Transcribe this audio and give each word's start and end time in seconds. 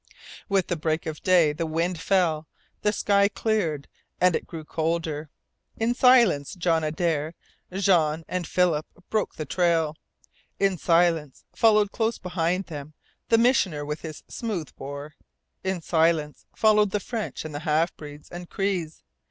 With 0.49 0.65
the 0.65 0.75
break 0.75 1.05
of 1.05 1.21
day 1.21 1.53
the 1.53 1.67
wind 1.67 1.99
fell, 2.01 2.47
the 2.81 2.91
sky 2.91 3.27
cleared, 3.27 3.87
and 4.19 4.35
it 4.35 4.47
grew 4.47 4.65
colder. 4.65 5.29
In 5.77 5.93
silence 5.93 6.55
John 6.55 6.83
Adare, 6.83 7.35
Jean, 7.71 8.25
and 8.27 8.47
Philip 8.47 8.87
broke 9.11 9.35
the 9.35 9.45
trail. 9.45 9.95
In 10.59 10.79
silence 10.79 11.45
followed 11.55 11.91
close 11.91 12.17
behind 12.17 12.65
them 12.65 12.95
the 13.29 13.37
Missioner 13.37 13.85
with 13.85 14.01
his 14.01 14.23
smooth 14.27 14.75
bore. 14.75 15.13
In 15.63 15.83
silence 15.83 16.47
followed 16.55 16.89
the 16.89 16.99
French 16.99 17.45
and 17.45 17.55
half 17.55 17.95
breeds 17.95 18.27
and 18.31 18.49
Crees. 18.49 19.03